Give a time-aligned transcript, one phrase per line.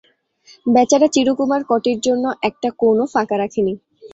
[0.65, 3.73] বেচারা চিরকুমার কটির জন্যে একটা কোণও ফাঁকা রাখে নি।